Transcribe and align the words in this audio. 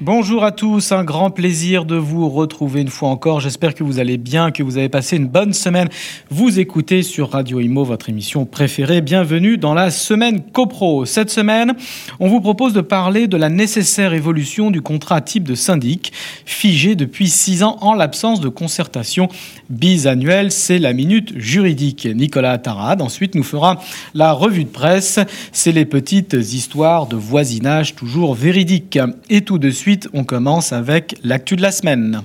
Bonjour 0.00 0.44
à 0.44 0.52
tous, 0.52 0.92
un 0.92 1.02
grand 1.02 1.32
plaisir 1.32 1.84
de 1.84 1.96
vous 1.96 2.28
retrouver 2.28 2.82
une 2.82 2.88
fois 2.88 3.08
encore. 3.08 3.40
J'espère 3.40 3.74
que 3.74 3.82
vous 3.82 3.98
allez 3.98 4.16
bien, 4.16 4.52
que 4.52 4.62
vous 4.62 4.78
avez 4.78 4.88
passé 4.88 5.16
une 5.16 5.26
bonne 5.26 5.52
semaine. 5.52 5.88
Vous 6.30 6.60
écoutez 6.60 7.02
sur 7.02 7.32
Radio 7.32 7.58
Imo 7.58 7.82
votre 7.82 8.08
émission 8.08 8.46
préférée. 8.46 9.00
Bienvenue 9.00 9.58
dans 9.58 9.74
la 9.74 9.90
semaine 9.90 10.40
CoPro. 10.52 11.04
Cette 11.04 11.30
semaine, 11.30 11.74
on 12.20 12.28
vous 12.28 12.40
propose 12.40 12.74
de 12.74 12.80
parler 12.80 13.26
de 13.26 13.36
la 13.36 13.48
nécessaire 13.48 14.12
évolution 14.12 14.70
du 14.70 14.82
contrat 14.82 15.20
type 15.20 15.42
de 15.42 15.56
syndic, 15.56 16.12
figé 16.46 16.94
depuis 16.94 17.28
six 17.28 17.64
ans 17.64 17.76
en 17.80 17.94
l'absence 17.94 18.40
de 18.40 18.48
concertation 18.48 19.26
bisannuelle. 19.68 20.52
C'est 20.52 20.78
la 20.78 20.92
minute 20.92 21.36
juridique. 21.36 22.06
Nicolas 22.06 22.56
Tarade 22.58 23.02
ensuite 23.02 23.34
nous 23.34 23.42
fera 23.42 23.80
la 24.14 24.30
revue 24.30 24.62
de 24.62 24.70
presse. 24.70 25.18
C'est 25.50 25.72
les 25.72 25.86
petites 25.86 26.34
histoires 26.34 27.08
de 27.08 27.16
voisinage 27.16 27.96
toujours 27.96 28.36
véridiques. 28.36 29.00
Et 29.28 29.40
tout 29.40 29.58
de 29.58 29.70
suite, 29.70 29.87
on 30.12 30.24
commence 30.24 30.72
avec 30.72 31.16
l'actu 31.24 31.56
de 31.56 31.62
la 31.62 31.70
semaine. 31.70 32.22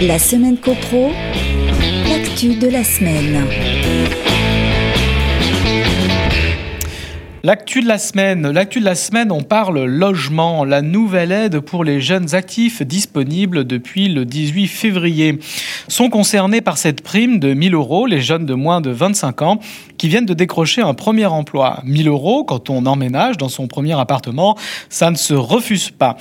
La 0.00 0.18
semaine 0.18 0.56
CoPro, 0.56 1.10
l'actu 2.08 2.54
de 2.54 2.68
la 2.68 2.84
semaine. 2.84 3.44
L'actu 7.44 7.82
de 7.82 7.88
la 7.88 7.98
semaine. 7.98 8.48
L'actu 8.48 8.78
de 8.78 8.84
la 8.84 8.94
semaine, 8.94 9.32
on 9.32 9.42
parle 9.42 9.82
logement, 9.82 10.64
la 10.64 10.80
nouvelle 10.80 11.32
aide 11.32 11.58
pour 11.58 11.82
les 11.82 12.00
jeunes 12.00 12.36
actifs 12.36 12.82
disponible 12.82 13.64
depuis 13.64 14.06
le 14.08 14.24
18 14.24 14.68
février. 14.68 15.40
Sont 15.88 16.08
concernés 16.08 16.60
par 16.60 16.78
cette 16.78 17.02
prime 17.02 17.40
de 17.40 17.52
1000 17.52 17.74
euros 17.74 18.06
les 18.06 18.20
jeunes 18.20 18.46
de 18.46 18.54
moins 18.54 18.80
de 18.80 18.90
25 18.90 19.42
ans 19.42 19.58
qui 20.02 20.08
viennent 20.08 20.26
de 20.26 20.34
décrocher 20.34 20.82
un 20.82 20.94
premier 20.94 21.26
emploi. 21.26 21.80
1000 21.84 22.08
euros 22.08 22.42
quand 22.42 22.70
on 22.70 22.86
emménage 22.86 23.36
dans 23.36 23.48
son 23.48 23.68
premier 23.68 23.92
appartement, 23.92 24.58
ça 24.88 25.12
ne 25.12 25.16
se 25.16 25.32
refuse 25.32 25.90
pas. 25.90 26.16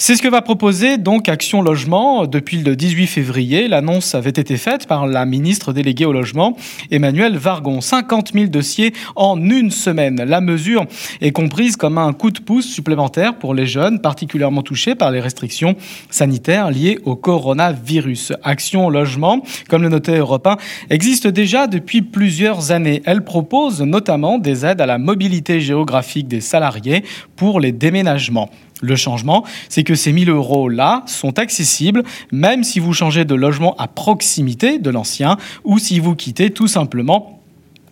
C'est 0.00 0.14
ce 0.14 0.22
que 0.22 0.28
va 0.28 0.42
proposer 0.42 0.96
donc 0.96 1.28
Action 1.28 1.60
Logement 1.60 2.26
depuis 2.26 2.58
le 2.58 2.76
18 2.76 3.08
février. 3.08 3.66
L'annonce 3.66 4.14
avait 4.14 4.30
été 4.30 4.56
faite 4.56 4.86
par 4.86 5.08
la 5.08 5.26
ministre 5.26 5.72
déléguée 5.72 6.04
au 6.04 6.12
logement, 6.12 6.56
Emmanuel 6.92 7.36
Vargon. 7.36 7.80
50 7.80 8.32
000 8.32 8.46
dossiers 8.46 8.92
en 9.16 9.42
une 9.42 9.72
semaine. 9.72 10.22
La 10.24 10.40
mesure 10.40 10.86
est 11.20 11.32
comprise 11.32 11.74
comme 11.74 11.98
un 11.98 12.12
coup 12.12 12.30
de 12.30 12.38
pouce 12.38 12.66
supplémentaire 12.66 13.38
pour 13.38 13.54
les 13.54 13.66
jeunes 13.66 14.00
particulièrement 14.00 14.62
touchés 14.62 14.94
par 14.94 15.10
les 15.10 15.18
restrictions 15.18 15.74
sanitaires 16.10 16.70
liées 16.70 17.00
au 17.04 17.16
coronavirus. 17.16 18.34
Action 18.44 18.90
Logement, 18.90 19.42
comme 19.68 19.82
le 19.82 19.88
notait 19.88 20.18
Europe 20.18 20.46
1, 20.46 20.58
existe 20.90 21.26
déjà 21.26 21.66
depuis 21.66 22.02
plusieurs 22.02 22.70
années. 22.70 23.02
Elle 23.04 23.17
propose 23.22 23.82
notamment 23.82 24.38
des 24.38 24.64
aides 24.64 24.80
à 24.80 24.86
la 24.86 24.98
mobilité 24.98 25.60
géographique 25.60 26.28
des 26.28 26.40
salariés 26.40 27.04
pour 27.36 27.60
les 27.60 27.72
déménagements. 27.72 28.50
Le 28.80 28.94
changement, 28.94 29.44
c'est 29.68 29.82
que 29.82 29.94
ces 29.94 30.12
1000 30.12 30.30
euros-là 30.30 31.02
sont 31.06 31.38
accessibles 31.38 32.04
même 32.30 32.62
si 32.62 32.78
vous 32.78 32.92
changez 32.92 33.24
de 33.24 33.34
logement 33.34 33.74
à 33.76 33.88
proximité 33.88 34.78
de 34.78 34.90
l'ancien 34.90 35.36
ou 35.64 35.78
si 35.78 35.98
vous 35.98 36.14
quittez 36.14 36.50
tout 36.50 36.68
simplement 36.68 37.38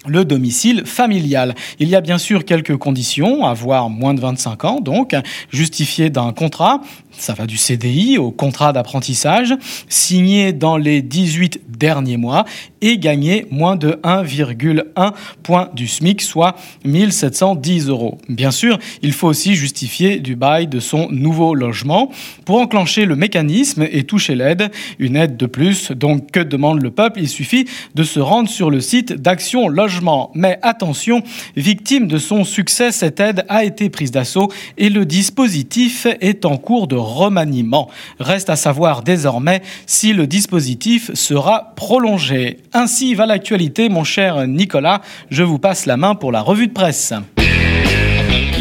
le 0.06 0.24
domicile 0.24 0.84
familial. 0.84 1.54
Il 1.78 1.88
y 1.88 1.96
a 1.96 2.00
bien 2.00 2.18
sûr 2.18 2.44
quelques 2.44 2.76
conditions, 2.76 3.44
avoir 3.44 3.90
moins 3.90 4.14
de 4.14 4.20
25 4.20 4.64
ans, 4.64 4.80
donc 4.80 5.14
justifié 5.50 6.10
d'un 6.10 6.32
contrat, 6.32 6.80
ça 7.18 7.34
va 7.34 7.46
du 7.46 7.56
CDI 7.56 8.18
au 8.18 8.30
contrat 8.30 8.72
d'apprentissage, 8.72 9.54
signé 9.88 10.52
dans 10.52 10.76
les 10.76 11.02
18 11.02 11.60
derniers 11.68 12.16
mois 12.16 12.44
et 12.80 12.98
gagner 12.98 13.46
moins 13.50 13.76
de 13.76 13.98
1,1 14.02 15.12
point 15.42 15.70
du 15.74 15.88
SMIC, 15.88 16.22
soit 16.22 16.56
1710 16.84 17.88
euros. 17.88 18.18
Bien 18.28 18.50
sûr, 18.50 18.78
il 19.02 19.12
faut 19.12 19.28
aussi 19.28 19.54
justifier 19.54 20.18
du 20.18 20.36
bail 20.36 20.66
de 20.66 20.80
son 20.80 21.08
nouveau 21.10 21.54
logement. 21.54 22.10
Pour 22.44 22.58
enclencher 22.58 23.04
le 23.04 23.16
mécanisme 23.16 23.86
et 23.90 24.04
toucher 24.04 24.34
l'aide, 24.34 24.70
une 24.98 25.16
aide 25.16 25.36
de 25.36 25.46
plus, 25.46 25.90
donc 25.90 26.30
que 26.30 26.40
demande 26.40 26.82
le 26.82 26.90
peuple 26.90 27.20
Il 27.20 27.28
suffit 27.28 27.66
de 27.94 28.04
se 28.04 28.20
rendre 28.20 28.48
sur 28.48 28.70
le 28.70 28.80
site 28.80 29.12
d'Action 29.12 29.68
Logement. 29.68 30.30
Mais 30.34 30.58
attention, 30.62 31.22
victime 31.56 32.06
de 32.06 32.18
son 32.18 32.44
succès, 32.44 32.92
cette 32.92 33.20
aide 33.20 33.44
a 33.48 33.64
été 33.64 33.90
prise 33.90 34.10
d'assaut 34.10 34.50
et 34.78 34.90
le 34.90 35.04
dispositif 35.04 36.06
est 36.20 36.44
en 36.44 36.56
cours 36.56 36.86
de 36.86 36.96
remaniement. 37.06 37.88
Reste 38.20 38.50
à 38.50 38.56
savoir 38.56 39.02
désormais 39.02 39.62
si 39.86 40.12
le 40.12 40.26
dispositif 40.26 41.12
sera 41.14 41.72
prolongé. 41.76 42.58
Ainsi 42.72 43.14
va 43.14 43.26
l'actualité, 43.26 43.88
mon 43.88 44.04
cher 44.04 44.46
Nicolas. 44.46 45.00
Je 45.30 45.42
vous 45.42 45.58
passe 45.58 45.86
la 45.86 45.96
main 45.96 46.14
pour 46.14 46.32
la 46.32 46.42
revue 46.42 46.66
de 46.66 46.72
presse. 46.72 47.12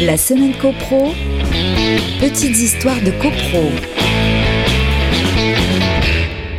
La 0.00 0.16
semaine 0.16 0.52
CoPro, 0.60 1.12
petites 2.20 2.58
histoires 2.58 3.00
de 3.04 3.10
CoPro. 3.12 3.70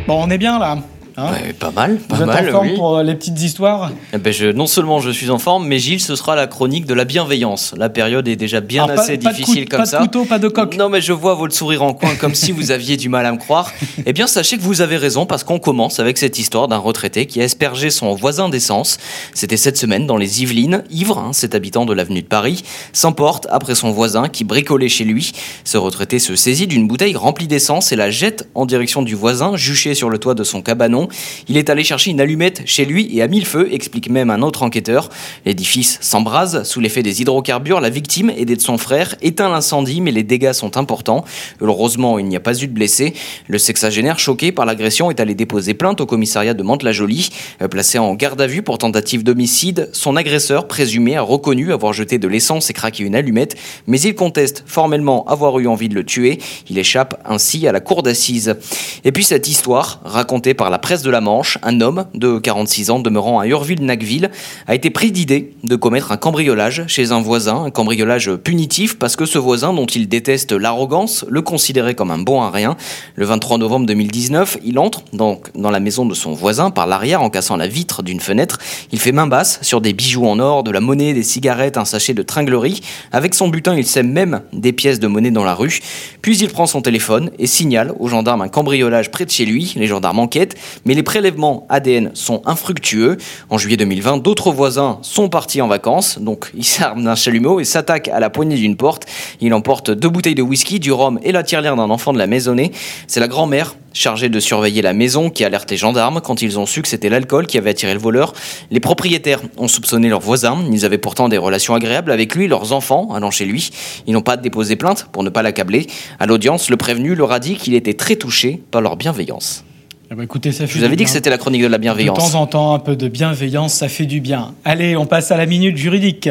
Bon, 0.06 0.24
on 0.24 0.30
est 0.30 0.38
bien 0.38 0.58
là 0.58 0.78
Hein 1.20 1.32
ouais, 1.32 1.52
pas 1.52 1.72
mal, 1.72 1.96
pas 1.98 2.14
Vous 2.14 2.22
êtes 2.22 2.26
mal. 2.28 2.48
en 2.48 2.52
forme 2.52 2.68
oui. 2.68 2.74
pour 2.76 2.96
euh, 2.98 3.02
les 3.02 3.16
petites 3.16 3.40
histoires 3.42 3.90
Eh 4.12 4.18
ben, 4.18 4.32
je, 4.32 4.46
non 4.52 4.68
seulement 4.68 5.00
je 5.00 5.10
suis 5.10 5.30
en 5.30 5.38
forme, 5.38 5.66
mais 5.66 5.78
Gilles, 5.80 5.98
ce 6.00 6.14
sera 6.14 6.36
la 6.36 6.46
chronique 6.46 6.86
de 6.86 6.94
la 6.94 7.04
bienveillance. 7.04 7.74
La 7.76 7.88
période 7.88 8.28
est 8.28 8.36
déjà 8.36 8.60
bien 8.60 8.84
Alors, 8.84 8.94
pas- 8.96 9.02
assez 9.02 9.18
pas 9.18 9.30
de 9.32 9.36
difficile 9.36 9.68
comme 9.68 9.78
pas 9.80 9.84
de 9.84 9.90
ça. 9.90 9.98
couteau, 9.98 10.24
pas 10.26 10.38
de 10.38 10.46
coq. 10.46 10.76
Non, 10.76 10.88
mais 10.88 11.00
je 11.00 11.12
vois 11.12 11.34
votre 11.34 11.54
sourire 11.56 11.82
en 11.82 11.92
coin 11.92 12.14
comme 12.14 12.36
si 12.36 12.52
vous 12.52 12.70
aviez 12.70 12.96
du 12.96 13.08
mal 13.08 13.26
à 13.26 13.32
me 13.32 13.38
croire. 13.38 13.72
Eh 14.06 14.12
bien, 14.12 14.26
sachez 14.28 14.56
que 14.56 14.62
vous 14.62 14.80
avez 14.80 14.96
raison 14.96 15.26
parce 15.26 15.42
qu'on 15.44 15.58
commence 15.58 15.98
avec 15.98 16.18
cette 16.18 16.38
histoire 16.38 16.68
d'un 16.68 16.76
retraité 16.78 17.26
qui 17.26 17.40
a 17.40 17.44
aspergé 17.44 17.90
son 17.90 18.14
voisin 18.14 18.48
d'essence. 18.48 18.96
C'était 19.34 19.56
cette 19.56 19.76
semaine 19.76 20.06
dans 20.06 20.16
les 20.16 20.42
Yvelines. 20.42 20.84
Ivre, 20.90 21.18
hein, 21.18 21.32
cet 21.32 21.54
habitant 21.54 21.84
de 21.84 21.92
l'avenue 21.92 22.22
de 22.22 22.26
Paris, 22.28 22.62
s'emporte 22.92 23.46
après 23.50 23.74
son 23.74 23.90
voisin 23.90 24.28
qui 24.28 24.44
bricolait 24.44 24.88
chez 24.88 25.04
lui. 25.04 25.32
Ce 25.64 25.76
retraité 25.76 26.20
se 26.20 26.36
saisit 26.36 26.66
d'une 26.68 26.86
bouteille 26.86 27.16
remplie 27.16 27.48
d'essence 27.48 27.90
et 27.92 27.96
la 27.96 28.10
jette 28.10 28.48
en 28.54 28.66
direction 28.66 29.02
du 29.02 29.14
voisin, 29.14 29.56
juché 29.56 29.94
sur 29.94 30.08
le 30.10 30.18
toit 30.18 30.34
de 30.34 30.44
son 30.44 30.62
cabanon. 30.62 31.07
Il 31.48 31.56
est 31.56 31.70
allé 31.70 31.84
chercher 31.84 32.10
une 32.10 32.20
allumette 32.20 32.62
chez 32.66 32.84
lui 32.84 33.08
et 33.16 33.22
a 33.22 33.28
mis 33.28 33.40
le 33.40 33.46
feu, 33.46 33.68
explique 33.72 34.10
même 34.10 34.30
un 34.30 34.42
autre 34.42 34.62
enquêteur. 34.62 35.08
L'édifice 35.44 35.98
s'embrase 36.00 36.62
sous 36.64 36.80
l'effet 36.80 37.02
des 37.02 37.20
hydrocarbures. 37.22 37.80
La 37.80 37.90
victime, 37.90 38.30
aidée 38.30 38.56
de 38.56 38.60
son 38.60 38.78
frère, 38.78 39.14
éteint 39.22 39.48
l'incendie, 39.48 40.00
mais 40.00 40.10
les 40.10 40.22
dégâts 40.22 40.52
sont 40.52 40.76
importants. 40.76 41.24
Heureusement, 41.60 42.18
il 42.18 42.26
n'y 42.26 42.36
a 42.36 42.40
pas 42.40 42.60
eu 42.62 42.66
de 42.66 42.72
blessés. 42.72 43.14
Le 43.46 43.58
sexagénaire, 43.58 44.18
choqué 44.18 44.52
par 44.52 44.66
l'agression, 44.66 45.10
est 45.10 45.20
allé 45.20 45.34
déposer 45.34 45.74
plainte 45.74 46.00
au 46.00 46.06
commissariat 46.06 46.54
de 46.54 46.62
Mantes-la-Jolie. 46.62 47.30
Euh, 47.62 47.68
Placé 47.68 47.98
en 47.98 48.14
garde 48.14 48.40
à 48.40 48.46
vue 48.46 48.62
pour 48.62 48.78
tentative 48.78 49.22
d'homicide, 49.22 49.88
son 49.92 50.16
agresseur 50.16 50.66
présumé 50.66 51.16
a 51.16 51.22
reconnu 51.22 51.72
avoir 51.72 51.92
jeté 51.92 52.18
de 52.18 52.28
l'essence 52.28 52.70
et 52.70 52.72
craqué 52.72 53.04
une 53.04 53.14
allumette, 53.14 53.56
mais 53.86 54.00
il 54.00 54.14
conteste 54.14 54.64
formellement 54.66 55.24
avoir 55.26 55.58
eu 55.58 55.66
envie 55.66 55.88
de 55.88 55.94
le 55.94 56.04
tuer. 56.04 56.38
Il 56.68 56.78
échappe 56.78 57.20
ainsi 57.24 57.66
à 57.66 57.72
la 57.72 57.80
cour 57.80 58.02
d'assises. 58.02 58.56
Et 59.04 59.12
puis 59.12 59.24
cette 59.24 59.48
histoire, 59.48 60.00
racontée 60.04 60.54
par 60.54 60.70
la 60.70 60.78
presse 60.78 60.97
de 61.02 61.10
la 61.10 61.20
Manche, 61.20 61.58
un 61.62 61.80
homme 61.80 62.06
de 62.14 62.38
46 62.38 62.90
ans 62.90 62.98
demeurant 62.98 63.40
à 63.40 63.46
Urville-Nacville 63.46 64.30
a 64.66 64.74
été 64.74 64.90
pris 64.90 65.12
d'idée 65.12 65.54
de 65.64 65.76
commettre 65.76 66.12
un 66.12 66.16
cambriolage 66.16 66.84
chez 66.86 67.12
un 67.12 67.20
voisin, 67.20 67.64
un 67.64 67.70
cambriolage 67.70 68.34
punitif 68.36 68.98
parce 68.98 69.16
que 69.16 69.26
ce 69.26 69.38
voisin 69.38 69.72
dont 69.72 69.86
il 69.86 70.08
déteste 70.08 70.52
l'arrogance 70.52 71.24
le 71.28 71.42
considérait 71.42 71.94
comme 71.94 72.10
un 72.10 72.18
bon 72.18 72.42
à 72.42 72.50
rien. 72.50 72.76
Le 73.16 73.24
23 73.24 73.58
novembre 73.58 73.86
2019, 73.86 74.58
il 74.64 74.78
entre 74.78 75.02
donc 75.12 75.50
dans 75.54 75.70
la 75.70 75.80
maison 75.80 76.06
de 76.06 76.14
son 76.14 76.32
voisin 76.32 76.70
par 76.70 76.86
l'arrière 76.86 77.22
en 77.22 77.30
cassant 77.30 77.56
la 77.56 77.68
vitre 77.68 78.02
d'une 78.02 78.20
fenêtre. 78.20 78.58
Il 78.92 78.98
fait 78.98 79.12
main 79.12 79.26
basse 79.26 79.58
sur 79.62 79.80
des 79.80 79.92
bijoux 79.92 80.26
en 80.26 80.38
or, 80.38 80.62
de 80.62 80.70
la 80.70 80.80
monnaie, 80.80 81.14
des 81.14 81.22
cigarettes, 81.22 81.76
un 81.76 81.84
sachet 81.84 82.14
de 82.14 82.22
tringlerie. 82.22 82.80
Avec 83.12 83.34
son 83.34 83.48
butin, 83.48 83.74
il 83.76 83.86
sème 83.86 84.10
même 84.10 84.42
des 84.52 84.72
pièces 84.72 85.00
de 85.00 85.06
monnaie 85.06 85.30
dans 85.30 85.44
la 85.44 85.54
rue. 85.54 85.80
Puis 86.22 86.38
il 86.38 86.48
prend 86.48 86.66
son 86.66 86.82
téléphone 86.82 87.30
et 87.38 87.46
signale 87.46 87.94
aux 87.98 88.08
gendarmes 88.08 88.42
un 88.42 88.48
cambriolage 88.48 89.10
près 89.10 89.24
de 89.24 89.30
chez 89.30 89.44
lui. 89.44 89.72
Les 89.76 89.86
gendarmes 89.86 90.18
enquêtent, 90.18 90.56
mais 90.88 90.94
les 90.94 91.02
prélèvements 91.02 91.66
ADN 91.68 92.12
sont 92.14 92.40
infructueux. 92.46 93.18
En 93.50 93.58
juillet 93.58 93.76
2020, 93.76 94.22
d'autres 94.22 94.50
voisins 94.50 94.98
sont 95.02 95.28
partis 95.28 95.60
en 95.60 95.68
vacances, 95.68 96.18
donc 96.18 96.50
ils 96.56 96.64
s'arment 96.64 97.04
d'un 97.04 97.14
chalumeau 97.14 97.60
et 97.60 97.64
s'attaquent 97.64 98.08
à 98.08 98.20
la 98.20 98.30
poignée 98.30 98.56
d'une 98.56 98.74
porte. 98.74 99.04
Il 99.42 99.52
emporte 99.52 99.90
deux 99.90 100.08
bouteilles 100.08 100.34
de 100.34 100.40
whisky, 100.40 100.80
du 100.80 100.90
rhum 100.90 101.20
et 101.22 101.30
la 101.30 101.42
tirelire 101.42 101.76
d'un 101.76 101.90
enfant 101.90 102.14
de 102.14 102.18
la 102.18 102.26
maisonnée. 102.26 102.72
C'est 103.06 103.20
la 103.20 103.28
grand-mère 103.28 103.76
chargée 103.92 104.30
de 104.30 104.40
surveiller 104.40 104.80
la 104.80 104.94
maison 104.94 105.28
qui 105.28 105.44
alerte 105.44 105.70
les 105.70 105.76
gendarmes 105.76 106.22
quand 106.22 106.40
ils 106.40 106.58
ont 106.58 106.64
su 106.64 106.80
que 106.80 106.88
c'était 106.88 107.10
l'alcool 107.10 107.46
qui 107.46 107.58
avait 107.58 107.70
attiré 107.70 107.92
le 107.92 108.00
voleur. 108.00 108.32
Les 108.70 108.80
propriétaires 108.80 109.42
ont 109.58 109.68
soupçonné 109.68 110.08
leurs 110.08 110.20
voisins. 110.20 110.56
Ils 110.72 110.86
avaient 110.86 110.96
pourtant 110.96 111.28
des 111.28 111.36
relations 111.36 111.74
agréables 111.74 112.12
avec 112.12 112.34
lui, 112.34 112.48
leurs 112.48 112.72
enfants 112.72 113.12
allant 113.12 113.30
chez 113.30 113.44
lui. 113.44 113.68
Ils 114.06 114.14
n'ont 114.14 114.22
pas 114.22 114.38
déposé 114.38 114.76
plainte 114.76 115.08
pour 115.12 115.22
ne 115.22 115.28
pas 115.28 115.42
l'accabler. 115.42 115.86
À 116.18 116.24
l'audience, 116.24 116.70
le 116.70 116.78
prévenu 116.78 117.14
leur 117.14 117.30
a 117.32 117.40
dit 117.40 117.56
qu'il 117.56 117.74
était 117.74 117.92
très 117.92 118.16
touché 118.16 118.62
par 118.70 118.80
leur 118.80 118.96
bienveillance. 118.96 119.64
Eh 120.10 120.14
ben, 120.14 120.22
écoutez, 120.22 120.52
ça 120.52 120.66
fait 120.66 120.72
Je 120.72 120.78
vous 120.78 120.84
avais 120.84 120.96
dit 120.96 121.04
que 121.04 121.10
c'était 121.10 121.28
la 121.30 121.36
chronique 121.38 121.62
de 121.62 121.66
la 121.66 121.76
De 121.76 121.82
bienveillance. 121.82 122.32
temps 122.32 122.40
en 122.40 122.46
temps, 122.46 122.74
un 122.74 122.78
peu 122.78 122.96
de 122.96 123.08
bienveillance, 123.08 123.74
ça 123.74 123.88
fait 123.88 124.06
du 124.06 124.20
bien. 124.20 124.54
Allez, 124.64 124.96
on 124.96 125.04
passe 125.06 125.30
à 125.30 125.36
la 125.36 125.44
minute 125.44 125.76
juridique. 125.76 126.30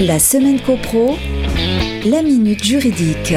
La 0.00 0.18
semaine 0.18 0.58
copro, 0.60 1.18
la 2.06 2.22
minute 2.22 2.64
juridique. 2.64 3.34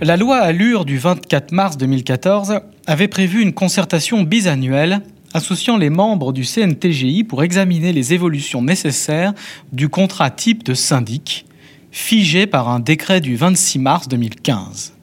La 0.00 0.16
loi 0.16 0.38
Allure 0.38 0.84
du 0.86 0.96
24 0.98 1.52
mars 1.52 1.76
2014 1.76 2.60
avait 2.86 3.08
prévu 3.08 3.42
une 3.42 3.52
concertation 3.52 4.22
bisannuelle 4.22 5.00
associant 5.34 5.76
les 5.76 5.90
membres 5.90 6.32
du 6.32 6.44
CNTGI 6.44 7.24
pour 7.24 7.42
examiner 7.42 7.92
les 7.92 8.14
évolutions 8.14 8.62
nécessaires 8.62 9.34
du 9.72 9.88
contrat 9.88 10.30
type 10.30 10.62
de 10.64 10.74
syndic, 10.74 11.44
figé 11.90 12.46
par 12.46 12.68
un 12.68 12.80
décret 12.80 13.20
du 13.20 13.36
26 13.36 13.78
mars 13.80 14.08
2015. 14.08 14.93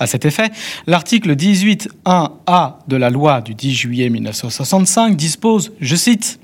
À 0.00 0.06
cet 0.06 0.24
effet, 0.24 0.50
l'article 0.86 1.34
18.1a 1.34 2.74
de 2.86 2.96
la 2.96 3.10
loi 3.10 3.40
du 3.40 3.54
10 3.54 3.74
juillet 3.74 4.08
1965 4.10 5.16
dispose, 5.16 5.72
je 5.80 5.96
cite, 5.96 6.38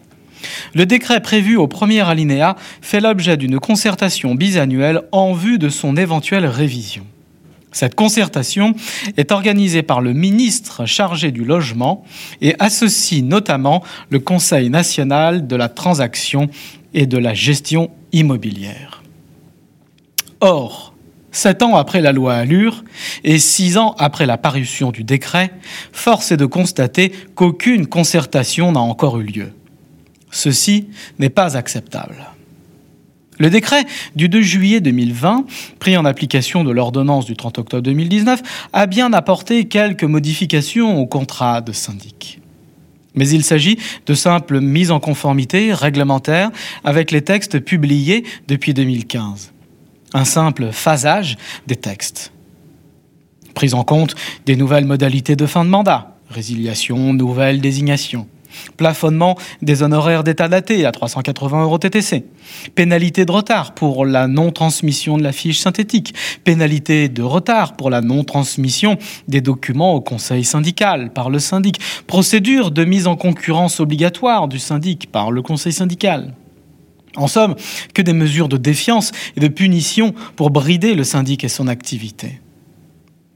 le 0.75 0.87
décret 0.87 1.21
prévu 1.21 1.57
au 1.57 1.69
premier 1.69 2.01
alinéa 2.01 2.57
fait 2.83 3.01
l'objet 3.01 3.37
d'une 3.37 3.59
concertation 3.59 4.35
bisannuelle 4.35 5.03
en 5.13 5.33
vue 5.33 5.59
de 5.59 5.69
son 5.69 5.97
éventuelle 5.97 6.47
révision. 6.47 7.05
Cette 7.73 7.97
concertation 7.97 8.75
est 9.17 9.33
organisée 9.33 9.83
par 9.83 10.01
le 10.01 10.13
ministre 10.13 10.87
chargé 10.87 11.33
du 11.33 11.45
logement 11.45 12.05
et 12.41 12.55
associe 12.61 13.23
notamment 13.23 13.83
le 14.11 14.21
Conseil 14.21 14.71
national 14.71 15.49
de 15.49 15.57
la 15.57 15.69
transaction 15.69 16.49
et 16.93 17.07
de 17.07 17.19
la 17.19 17.35
gestion 17.35 17.91
immobilière. 18.13 19.03
Or, 20.41 20.94
sept 21.37 21.63
ans 21.63 21.77
après 21.77 22.01
la 22.01 22.13
loi 22.13 22.35
Allure 22.35 22.85
et 23.25 23.39
six 23.39 23.77
ans 23.77 23.95
après 23.99 24.27
la 24.27 24.39
parution 24.39 24.91
du 24.91 25.05
décret, 25.05 25.51
force 25.93 26.33
est 26.33 26.37
de 26.37 26.47
constater 26.47 27.13
qu'aucune 27.35 27.87
concertation 27.87 28.73
n'a 28.73 28.81
encore 28.81 29.21
eu 29.21 29.25
lieu. 29.25 29.53
Ceci 30.31 30.89
n'est 31.19 31.31
pas 31.31 31.57
acceptable. 31.57 32.17
Le 33.39 33.51
décret 33.51 33.85
du 34.15 34.29
2 34.29 34.43
juillet 34.43 34.81
2020, 34.81 35.45
pris 35.81 35.97
en 35.97 36.05
application 36.05 36.63
de 36.63 36.71
l'ordonnance 36.71 37.25
du 37.25 37.35
30 37.35 37.59
octobre 37.59 37.83
2019, 37.83 38.41
a 38.73 38.87
bien 38.87 39.13
apporté 39.13 39.65
quelques 39.65 40.05
modifications 40.05 40.99
au 41.01 41.07
contrat 41.07 41.61
de 41.61 41.73
syndic. 41.73 42.41
Mais 43.15 43.29
il 43.29 43.45
s'agit 43.45 43.79
de 44.07 44.15
simples 44.15 44.61
mises 44.61 44.91
en 44.91 45.01
conformité 45.01 45.73
réglementaires 45.73 46.51
avec 46.85 47.11
les 47.11 47.23
textes 47.23 47.61
publiés 47.61 48.25
depuis 48.49 48.75
2015. 48.75 49.54
Un 50.15 50.25
simple 50.25 50.71
phasage 50.73 51.37
des 51.67 51.77
textes. 51.77 52.33
Prise 53.55 53.75
en 53.75 53.85
compte 53.85 54.15
des 54.47 54.57
nouvelles 54.57 54.87
modalités 54.87 55.37
de 55.37 55.47
fin 55.47 55.65
de 55.65 55.71
mandat, 55.71 56.17
résiliation, 56.31 57.13
nouvelle 57.13 57.61
désignation 57.61 58.27
Plafonnement 58.77 59.37
des 59.63 59.83
honoraires 59.83 60.25
d'état 60.25 60.49
daté 60.49 60.87
à 60.87 60.93
380 60.93 61.63
euros 61.63 61.79
TTC. 61.79 62.25
Pénalité 62.75 63.25
de 63.25 63.33
retard 63.33 63.75
pour 63.75 64.07
la 64.07 64.27
non-transmission 64.27 65.19
de 65.19 65.23
la 65.23 65.33
fiche 65.33 65.59
synthétique. 65.59 66.15
Pénalité 66.45 67.09
de 67.09 67.23
retard 67.23 67.77
pour 67.77 67.91
la 67.91 68.01
non-transmission 68.01 68.97
des 69.29 69.41
documents 69.41 69.95
au 69.95 70.01
conseil 70.01 70.45
syndical 70.45 71.13
par 71.13 71.31
le 71.31 71.39
syndic. 71.39 71.81
Procédure 72.07 72.71
de 72.71 72.85
mise 72.85 73.07
en 73.07 73.17
concurrence 73.17 73.81
obligatoire 73.81 74.49
du 74.49 74.59
syndic 74.59 75.11
par 75.11 75.31
le 75.31 75.43
conseil 75.43 75.73
syndical. 75.73 76.35
En 77.17 77.27
somme, 77.27 77.55
que 77.95 78.03
des 78.03 78.13
mesures 78.13 78.49
de 78.49 78.57
défiance 78.57 79.13
et 79.37 79.41
de 79.41 79.49
punition 79.49 80.15
pour 80.37 80.51
brider 80.51 80.95
le 80.95 81.05
syndic 81.05 81.45
et 81.45 81.49
son 81.49 81.69
activité. 81.69 82.41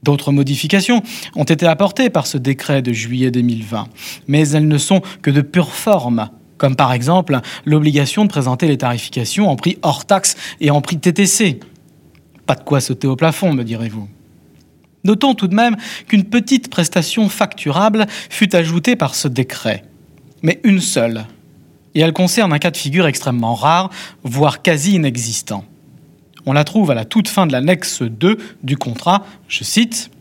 D'autres 0.03 0.31
modifications 0.31 1.01
ont 1.35 1.43
été 1.43 1.65
apportées 1.65 2.09
par 2.09 2.25
ce 2.25 2.37
décret 2.37 2.81
de 2.81 2.93
juillet 2.93 3.31
2020, 3.31 3.87
mais 4.27 4.47
elles 4.49 4.67
ne 4.67 4.77
sont 4.77 5.01
que 5.21 5.31
de 5.31 5.41
pure 5.41 5.73
forme, 5.73 6.29
comme 6.57 6.75
par 6.75 6.93
exemple 6.93 7.39
l'obligation 7.65 8.23
de 8.23 8.29
présenter 8.29 8.67
les 8.67 8.77
tarifications 8.77 9.49
en 9.49 9.55
prix 9.55 9.77
hors 9.81 10.05
taxe 10.05 10.35
et 10.61 10.71
en 10.71 10.81
prix 10.81 10.99
TTC. 10.99 11.59
Pas 12.45 12.55
de 12.55 12.63
quoi 12.63 12.81
sauter 12.81 13.07
au 13.07 13.15
plafond, 13.15 13.53
me 13.53 13.63
direz-vous. 13.63 14.07
Notons 15.03 15.33
tout 15.33 15.47
de 15.47 15.55
même 15.55 15.77
qu'une 16.07 16.25
petite 16.25 16.69
prestation 16.69 17.29
facturable 17.29 18.07
fut 18.29 18.55
ajoutée 18.55 18.95
par 18.95 19.15
ce 19.15 19.27
décret, 19.27 19.83
mais 20.43 20.59
une 20.63 20.81
seule, 20.81 21.25
et 21.95 22.01
elle 22.01 22.13
concerne 22.13 22.53
un 22.53 22.59
cas 22.59 22.71
de 22.71 22.77
figure 22.77 23.07
extrêmement 23.07 23.55
rare, 23.55 23.89
voire 24.23 24.61
quasi 24.61 24.95
inexistant. 24.95 25.65
On 26.45 26.53
la 26.53 26.63
trouve 26.63 26.91
à 26.91 26.95
la 26.95 27.05
toute 27.05 27.27
fin 27.27 27.47
de 27.47 27.51
l'annexe 27.51 28.01
2 28.01 28.37
du 28.63 28.77
contrat, 28.77 29.25
je 29.47 29.63
cite, 29.63 30.11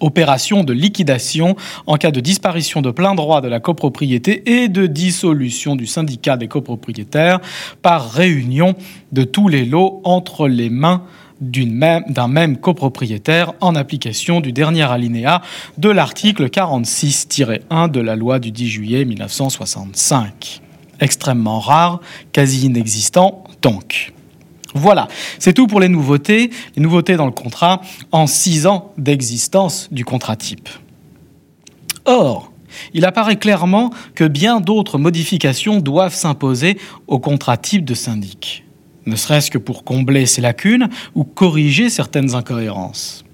Opération 0.00 0.64
de 0.64 0.72
liquidation 0.72 1.54
en 1.86 1.96
cas 1.96 2.10
de 2.10 2.18
disparition 2.18 2.82
de 2.82 2.90
plein 2.90 3.14
droit 3.14 3.40
de 3.40 3.46
la 3.46 3.60
copropriété 3.60 4.62
et 4.62 4.68
de 4.68 4.88
dissolution 4.88 5.76
du 5.76 5.86
syndicat 5.86 6.36
des 6.36 6.48
copropriétaires 6.48 7.38
par 7.82 8.10
réunion 8.10 8.74
de 9.12 9.22
tous 9.22 9.46
les 9.46 9.64
lots 9.64 10.00
entre 10.02 10.48
les 10.48 10.70
mains 10.70 11.04
d'un 11.42 12.28
même, 12.28 12.56
copropriétaire 12.56 13.52
en 13.60 13.74
application 13.74 14.40
du 14.40 14.52
dernier 14.52 14.90
alinéa 14.90 15.42
de 15.76 15.90
l'article 15.90 16.48
46-1 16.48 17.90
de 17.90 18.00
la 18.00 18.16
loi 18.16 18.38
du 18.38 18.52
10 18.52 18.68
juillet 18.68 19.04
1965. 19.04 20.62
Extrêmement 21.00 21.58
rare, 21.58 22.00
quasi 22.32 22.66
inexistant 22.66 23.44
donc. 23.60 24.12
Voilà, 24.74 25.08
c'est 25.38 25.52
tout 25.52 25.66
pour 25.66 25.80
les 25.80 25.88
nouveautés, 25.88 26.50
les 26.76 26.82
nouveautés 26.82 27.16
dans 27.16 27.26
le 27.26 27.32
contrat 27.32 27.82
en 28.10 28.26
six 28.26 28.66
ans 28.66 28.92
d'existence 28.96 29.88
du 29.92 30.04
contrat 30.04 30.36
type. 30.36 30.68
Or, 32.06 32.52
il 32.94 33.04
apparaît 33.04 33.36
clairement 33.36 33.90
que 34.14 34.24
bien 34.24 34.60
d'autres 34.60 34.98
modifications 34.98 35.80
doivent 35.80 36.14
s'imposer 36.14 36.78
au 37.06 37.18
contrat 37.18 37.56
type 37.56 37.84
de 37.84 37.94
syndic, 37.94 38.64
ne 39.06 39.16
serait-ce 39.16 39.50
que 39.50 39.58
pour 39.58 39.84
combler 39.84 40.26
ces 40.26 40.40
lacunes 40.40 40.88
ou 41.14 41.24
corriger 41.24 41.90
certaines 41.90 42.34
incohérences. 42.34 43.24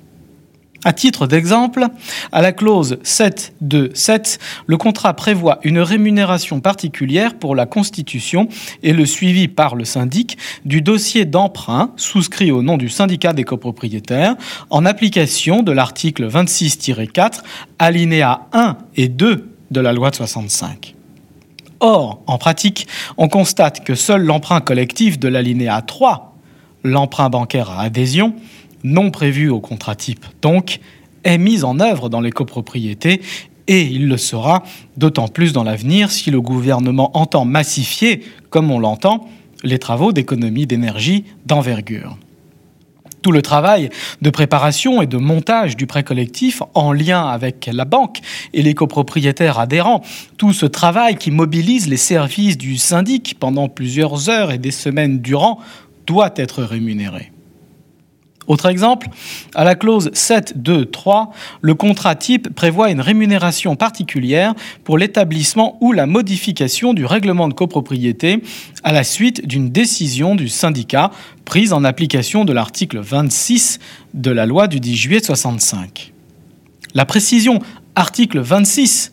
À 0.84 0.92
titre 0.92 1.26
d'exemple, 1.26 1.86
à 2.30 2.40
la 2.40 2.52
clause 2.52 2.98
7.2.7, 3.02 4.38
le 4.66 4.76
contrat 4.76 5.14
prévoit 5.14 5.58
une 5.64 5.80
rémunération 5.80 6.60
particulière 6.60 7.34
pour 7.34 7.56
la 7.56 7.66
constitution 7.66 8.48
et 8.84 8.92
le 8.92 9.04
suivi 9.04 9.48
par 9.48 9.74
le 9.74 9.84
syndic 9.84 10.38
du 10.64 10.80
dossier 10.80 11.24
d'emprunt 11.24 11.90
souscrit 11.96 12.52
au 12.52 12.62
nom 12.62 12.76
du 12.76 12.88
syndicat 12.88 13.32
des 13.32 13.42
copropriétaires 13.42 14.36
en 14.70 14.86
application 14.86 15.64
de 15.64 15.72
l'article 15.72 16.28
26-4, 16.28 17.40
alinéa 17.80 18.46
1 18.52 18.78
et 18.96 19.08
2 19.08 19.48
de 19.72 19.80
la 19.80 19.92
loi 19.92 20.10
de 20.10 20.16
65. 20.16 20.94
Or, 21.80 22.22
en 22.26 22.38
pratique, 22.38 22.86
on 23.16 23.28
constate 23.28 23.84
que 23.84 23.94
seul 23.94 24.24
l'emprunt 24.24 24.60
collectif 24.60 25.18
de 25.18 25.28
l'alinéa 25.28 25.80
3, 25.82 26.36
l'emprunt 26.84 27.30
bancaire 27.30 27.70
à 27.70 27.82
adhésion, 27.82 28.34
non 28.84 29.10
prévu 29.10 29.48
au 29.48 29.60
contrat 29.60 29.94
type, 29.94 30.24
donc, 30.42 30.80
est 31.24 31.38
mise 31.38 31.64
en 31.64 31.80
œuvre 31.80 32.08
dans 32.08 32.20
les 32.20 32.30
copropriétés 32.30 33.20
et 33.66 33.82
il 33.82 34.08
le 34.08 34.16
sera 34.16 34.62
d'autant 34.96 35.28
plus 35.28 35.52
dans 35.52 35.62
l'avenir 35.62 36.10
si 36.10 36.30
le 36.30 36.40
gouvernement 36.40 37.16
entend 37.16 37.44
massifier, 37.44 38.22
comme 38.50 38.70
on 38.70 38.78
l'entend, 38.78 39.28
les 39.62 39.78
travaux 39.78 40.12
d'économie 40.12 40.66
d'énergie 40.66 41.24
d'envergure. 41.46 42.16
Tout 43.22 43.32
le 43.32 43.42
travail 43.42 43.90
de 44.22 44.30
préparation 44.30 45.02
et 45.02 45.06
de 45.06 45.16
montage 45.16 45.76
du 45.76 45.86
prêt 45.86 46.04
collectif 46.04 46.62
en 46.74 46.92
lien 46.92 47.26
avec 47.26 47.68
la 47.72 47.84
banque 47.84 48.18
et 48.52 48.62
les 48.62 48.74
copropriétaires 48.74 49.58
adhérents, 49.58 50.02
tout 50.36 50.52
ce 50.52 50.66
travail 50.66 51.16
qui 51.16 51.30
mobilise 51.30 51.88
les 51.88 51.96
services 51.96 52.56
du 52.56 52.76
syndic 52.76 53.36
pendant 53.38 53.68
plusieurs 53.68 54.30
heures 54.30 54.52
et 54.52 54.58
des 54.58 54.70
semaines 54.70 55.20
durant, 55.20 55.58
doit 56.06 56.32
être 56.36 56.62
rémunéré. 56.62 57.32
Autre 58.48 58.66
exemple, 58.66 59.08
à 59.54 59.62
la 59.62 59.74
clause 59.74 60.10
7.2.3, 60.14 61.28
le 61.60 61.74
contrat 61.74 62.16
type 62.16 62.52
prévoit 62.54 62.90
une 62.90 63.02
rémunération 63.02 63.76
particulière 63.76 64.54
pour 64.84 64.96
l'établissement 64.96 65.76
ou 65.82 65.92
la 65.92 66.06
modification 66.06 66.94
du 66.94 67.04
règlement 67.04 67.48
de 67.48 67.52
copropriété 67.52 68.42
à 68.82 68.92
la 68.92 69.04
suite 69.04 69.46
d'une 69.46 69.68
décision 69.68 70.34
du 70.34 70.48
syndicat 70.48 71.10
prise 71.44 71.74
en 71.74 71.84
application 71.84 72.46
de 72.46 72.54
l'article 72.54 73.00
26 73.00 73.80
de 74.14 74.30
la 74.30 74.46
loi 74.46 74.66
du 74.66 74.80
10 74.80 74.96
juillet 74.96 75.22
65. 75.22 76.14
La 76.94 77.04
précision 77.04 77.60
article 77.94 78.40
26 78.40 79.12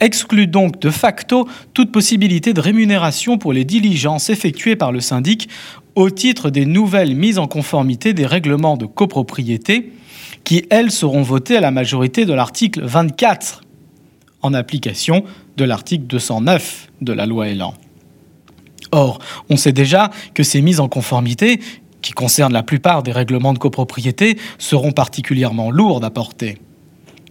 exclut 0.00 0.46
donc 0.46 0.80
de 0.80 0.90
facto 0.90 1.48
toute 1.74 1.92
possibilité 1.92 2.52
de 2.52 2.60
rémunération 2.60 3.38
pour 3.38 3.52
les 3.52 3.64
diligences 3.64 4.30
effectuées 4.30 4.76
par 4.76 4.92
le 4.92 5.00
syndic 5.00 5.48
au 5.94 6.10
titre 6.10 6.50
des 6.50 6.66
nouvelles 6.66 7.14
mises 7.14 7.38
en 7.38 7.46
conformité 7.46 8.14
des 8.14 8.26
règlements 8.26 8.76
de 8.76 8.86
copropriété 8.86 9.92
qui, 10.44 10.64
elles, 10.70 10.90
seront 10.90 11.22
votées 11.22 11.56
à 11.56 11.60
la 11.60 11.70
majorité 11.70 12.24
de 12.24 12.32
l'article 12.32 12.82
24 12.84 13.62
en 14.42 14.54
application 14.54 15.24
de 15.56 15.64
l'article 15.64 16.06
209 16.06 16.88
de 17.00 17.12
la 17.12 17.26
loi 17.26 17.48
Elan. 17.48 17.74
Or, 18.90 19.20
on 19.48 19.56
sait 19.56 19.72
déjà 19.72 20.10
que 20.34 20.42
ces 20.42 20.60
mises 20.60 20.80
en 20.80 20.88
conformité, 20.88 21.60
qui 22.02 22.12
concernent 22.12 22.52
la 22.52 22.62
plupart 22.62 23.02
des 23.02 23.12
règlements 23.12 23.52
de 23.52 23.58
copropriété, 23.58 24.38
seront 24.58 24.92
particulièrement 24.92 25.70
lourdes 25.70 26.04
à 26.04 26.10
porter. 26.10 26.58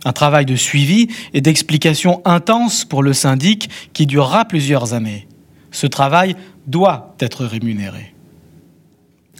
Un 0.05 0.13
travail 0.13 0.45
de 0.45 0.55
suivi 0.55 1.09
et 1.33 1.41
d'explication 1.41 2.21
intense 2.25 2.85
pour 2.85 3.03
le 3.03 3.13
syndic 3.13 3.69
qui 3.93 4.07
durera 4.07 4.45
plusieurs 4.45 4.93
années. 4.93 5.27
Ce 5.69 5.85
travail 5.85 6.35
doit 6.65 7.15
être 7.19 7.45
rémunéré. 7.45 8.13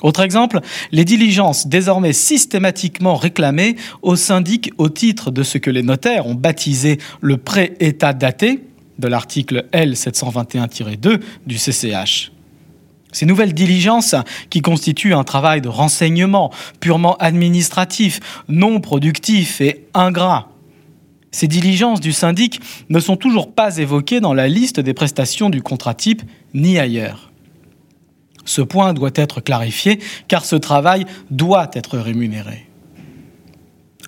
Autre 0.01 0.21
exemple, 0.21 0.59
les 0.91 1.05
diligences 1.05 1.67
désormais 1.67 2.13
systématiquement 2.13 3.15
réclamées 3.15 3.75
au 4.01 4.15
syndic 4.15 4.71
au 4.77 4.89
titre 4.89 5.31
de 5.31 5.43
ce 5.43 5.57
que 5.57 5.69
les 5.69 5.83
notaires 5.83 6.27
ont 6.27 6.35
baptisé 6.35 6.97
le 7.21 7.37
pré-état 7.37 8.13
daté 8.13 8.61
de 8.99 9.07
l'article 9.07 9.67
L721-2 9.73 11.21
du 11.45 11.55
CCH. 11.55 12.31
Ces 13.11 13.25
nouvelles 13.25 13.53
diligences, 13.53 14.15
qui 14.49 14.61
constituent 14.61 15.13
un 15.13 15.25
travail 15.25 15.61
de 15.61 15.67
renseignement 15.67 16.51
purement 16.79 17.17
administratif, 17.17 18.21
non 18.47 18.79
productif 18.79 19.59
et 19.59 19.85
ingrat, 19.93 20.47
ces 21.31 21.47
diligences 21.47 22.01
du 22.01 22.11
syndic 22.11 22.59
ne 22.89 22.99
sont 22.99 23.15
toujours 23.15 23.53
pas 23.53 23.77
évoquées 23.77 24.19
dans 24.19 24.33
la 24.33 24.49
liste 24.49 24.79
des 24.79 24.93
prestations 24.93 25.49
du 25.49 25.61
contrat 25.61 25.93
type 25.93 26.23
ni 26.53 26.77
ailleurs. 26.77 27.30
Ce 28.45 28.61
point 28.61 28.93
doit 28.93 29.11
être 29.15 29.41
clarifié 29.41 29.99
car 30.27 30.45
ce 30.45 30.55
travail 30.55 31.05
doit 31.29 31.69
être 31.73 31.97
rémunéré. 31.97 32.67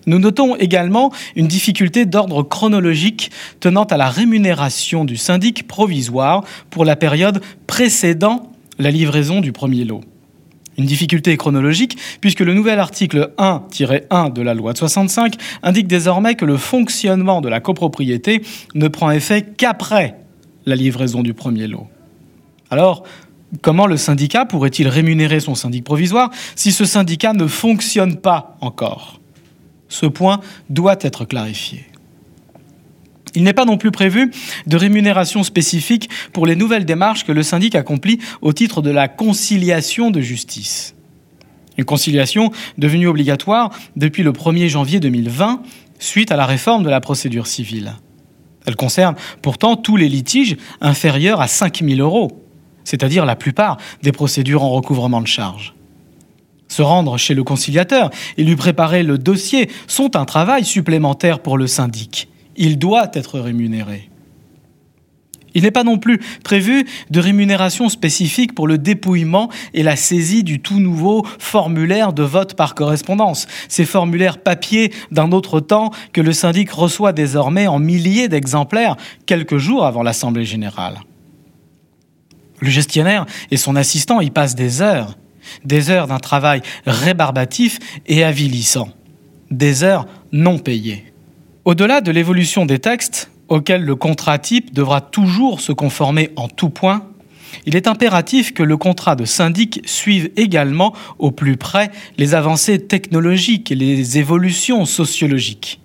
Nous 0.06 0.20
notons 0.20 0.56
également 0.56 1.12
une 1.36 1.48
difficulté 1.48 2.06
d'ordre 2.06 2.44
chronologique 2.44 3.32
tenant 3.60 3.86
à 3.86 3.98
la 3.98 4.10
rémunération 4.10 5.06
du 5.06 5.16
syndic 5.16 5.68
provisoire 5.68 6.44
pour 6.70 6.84
la 6.84 6.96
période 6.96 7.42
précédant 7.68 8.52
la 8.80 8.92
livraison 8.92 9.40
du 9.40 9.52
premier 9.52 9.86
lot. 9.86 10.02
Une 10.78 10.86
difficulté 10.86 11.38
chronologique, 11.38 11.98
puisque 12.20 12.40
le 12.40 12.56
nouvel 12.56 12.80
article 12.80 13.32
1-1 13.38 14.34
de 14.34 14.42
la 14.42 14.56
loi 14.56 14.74
de 14.74 14.80
65 14.80 15.36
indique 15.62 15.88
désormais 15.88 16.34
que 16.34 16.46
le 16.46 16.58
fonctionnement 16.58 17.42
de 17.42 17.50
la 17.50 17.60
copropriété 17.60 18.42
ne 18.74 18.88
prend 18.88 19.12
effet 19.12 19.44
qu'après 19.56 20.16
la 20.66 20.76
livraison 20.76 21.22
du 21.22 21.36
premier 21.36 21.68
lot. 21.68 21.88
Alors, 22.72 23.04
comment 23.62 23.88
le 23.88 23.98
syndicat 23.98 24.46
pourrait-il 24.46 24.88
rémunérer 24.88 25.40
son 25.40 25.56
syndic 25.56 25.84
provisoire 25.84 26.32
si 26.56 26.72
ce 26.72 26.86
syndicat 26.86 27.34
ne 27.34 27.48
fonctionne 27.48 28.18
pas 28.18 28.58
encore? 28.62 29.20
Ce 29.90 30.06
point 30.06 30.40
doit 30.70 30.98
être 31.02 31.26
clarifié. 31.26 31.86
Il 33.36 33.44
n'est 33.44 33.54
pas 33.54 33.66
non 33.66 33.78
plus 33.78 33.92
prévu 33.92 34.32
de 34.68 34.78
rémunération 34.78 35.44
spécifique 35.44 36.10
pour 36.34 36.46
les 36.46 36.56
nouvelles 36.56 36.86
démarches 36.86 37.24
que 37.24 37.32
le 37.32 37.44
syndic 37.44 37.76
accomplit 37.76 38.20
au 38.42 38.54
titre 38.54 38.82
de 38.82 38.92
la 38.92 39.08
conciliation 39.08 40.12
de 40.12 40.22
justice. 40.22 40.96
Une 41.78 41.86
conciliation 41.86 42.52
devenue 42.78 43.08
obligatoire 43.08 43.72
depuis 43.96 44.22
le 44.22 44.32
1er 44.32 44.68
janvier 44.68 45.00
2020 45.00 45.64
suite 45.98 46.32
à 46.32 46.36
la 46.36 46.46
réforme 46.46 46.84
de 46.84 46.90
la 46.90 47.02
procédure 47.02 47.48
civile. 47.48 47.94
Elle 48.66 48.76
concerne 48.76 49.16
pourtant 49.42 49.76
tous 49.76 49.98
les 49.98 50.08
litiges 50.08 50.58
inférieurs 50.80 51.42
à 51.42 51.48
5 51.48 51.84
000 51.84 52.00
euros, 52.00 52.43
c'est-à-dire 52.84 53.26
la 53.26 53.36
plupart 53.36 53.78
des 54.02 54.12
procédures 54.12 54.64
en 54.64 54.70
recouvrement 54.70 55.22
de 55.22 55.28
charges. 55.28 55.74
Se 56.68 56.82
rendre 56.82 57.18
chez 57.18 57.34
le 57.34 57.44
conciliateur 57.44 58.10
et 58.38 58.44
lui 58.44 58.56
préparer 58.56 59.04
le 59.04 59.18
dossier 59.18 59.70
sont 59.88 60.16
un 60.16 60.26
travail 60.26 60.66
supplémentaire 60.66 61.40
pour 61.40 61.58
le 61.58 61.68
syndic 61.68 62.28
il 62.56 62.78
doit 62.78 63.10
être 63.14 63.40
rémunéré. 63.40 64.10
Il 65.56 65.64
n'est 65.64 65.72
pas 65.72 65.84
non 65.84 66.00
plus 66.00 66.20
prévu 66.44 66.88
de 67.12 67.20
rémunération 67.20 67.88
spécifique 67.88 68.56
pour 68.56 68.68
le 68.68 68.80
dépouillement 68.80 69.50
et 69.76 69.84
la 69.84 69.96
saisie 69.96 70.44
du 70.44 70.60
tout 70.60 70.80
nouveau 70.80 71.24
formulaire 71.38 72.12
de 72.12 72.24
vote 72.24 72.56
par 72.56 72.74
correspondance, 72.74 73.46
ces 73.68 73.86
formulaires 73.86 74.40
papier 74.40 74.92
d'un 75.12 75.32
autre 75.32 75.60
temps 75.60 75.92
que 76.12 76.22
le 76.22 76.34
syndic 76.34 76.72
reçoit 76.72 77.14
désormais 77.14 77.68
en 77.68 77.78
milliers 77.78 78.30
d'exemplaires 78.30 78.96
quelques 79.28 79.58
jours 79.58 79.86
avant 79.86 80.02
l'Assemblée 80.02 80.46
générale. 80.46 81.02
Le 82.64 82.70
gestionnaire 82.70 83.26
et 83.52 83.58
son 83.58 83.76
assistant 83.76 84.22
y 84.22 84.30
passent 84.30 84.56
des 84.56 84.82
heures, 84.82 85.18
des 85.66 85.90
heures 85.90 86.08
d'un 86.08 86.20
travail 86.20 86.62
rébarbatif 86.86 87.78
et 88.08 88.24
avilissant, 88.24 88.88
des 89.52 89.84
heures 89.84 90.08
non 90.32 90.60
payées. 90.60 91.12
Au-delà 91.66 92.00
de 92.00 92.10
l'évolution 92.10 92.66
des 92.66 92.80
textes, 92.80 93.30
auxquels 93.50 93.84
le 93.84 93.96
contrat 93.96 94.40
type 94.40 94.74
devra 94.74 95.02
toujours 95.02 95.60
se 95.60 95.74
conformer 95.74 96.30
en 96.38 96.48
tout 96.48 96.70
point, 96.70 97.06
il 97.66 97.76
est 97.76 97.86
impératif 97.86 98.54
que 98.54 98.64
le 98.64 98.78
contrat 98.78 99.18
de 99.18 99.26
syndic 99.26 99.82
suive 99.84 100.32
également 100.38 100.94
au 101.20 101.32
plus 101.32 101.58
près 101.58 101.92
les 102.18 102.34
avancées 102.34 102.80
technologiques 102.80 103.74
et 103.74 103.76
les 103.76 104.20
évolutions 104.20 104.86
sociologiques. 104.86 105.82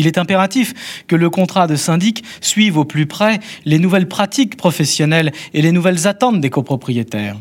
Il 0.00 0.06
est 0.06 0.16
impératif 0.16 1.04
que 1.08 1.14
le 1.14 1.28
contrat 1.28 1.66
de 1.66 1.76
syndic 1.76 2.24
suive 2.40 2.78
au 2.78 2.86
plus 2.86 3.04
près 3.04 3.38
les 3.66 3.78
nouvelles 3.78 4.08
pratiques 4.08 4.56
professionnelles 4.56 5.30
et 5.52 5.60
les 5.60 5.72
nouvelles 5.72 6.06
attentes 6.06 6.40
des 6.40 6.48
copropriétaires. 6.48 7.36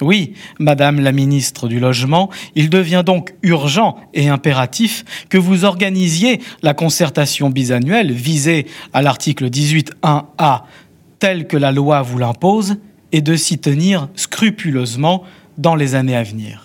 Oui, 0.00 0.32
Madame 0.58 0.98
la 0.98 1.12
ministre 1.12 1.68
du 1.68 1.78
Logement, 1.78 2.28
il 2.56 2.70
devient 2.70 3.04
donc 3.06 3.34
urgent 3.44 3.98
et 4.14 4.28
impératif 4.28 5.04
que 5.28 5.38
vous 5.38 5.64
organisiez 5.64 6.40
la 6.62 6.74
concertation 6.74 7.50
bisannuelle 7.50 8.10
visée 8.10 8.66
à 8.92 9.00
l'article 9.00 9.48
18.1a 9.48 10.62
tel 11.20 11.46
que 11.46 11.56
la 11.56 11.70
loi 11.70 12.02
vous 12.02 12.18
l'impose 12.18 12.78
et 13.12 13.20
de 13.20 13.36
s'y 13.36 13.60
tenir 13.60 14.08
scrupuleusement 14.16 15.22
dans 15.56 15.76
les 15.76 15.94
années 15.94 16.16
à 16.16 16.24
venir. 16.24 16.64